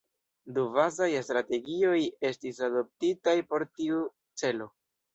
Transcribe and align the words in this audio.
Du 0.53 0.63
bazaj 0.77 1.09
strategioj 1.27 1.99
estis 2.31 2.65
adoptitaj 2.71 3.37
por 3.53 3.71
tiu 3.79 4.05
celo. 4.45 4.73